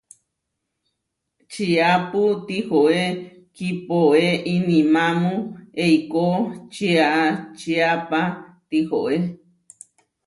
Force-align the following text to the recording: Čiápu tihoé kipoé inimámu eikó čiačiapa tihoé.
Čiápu 1.51 2.21
tihoé 2.47 3.01
kipoé 3.55 4.25
inimámu 4.53 5.33
eikó 5.83 6.25
čiačiapa 6.73 8.21
tihoé. 8.69 9.15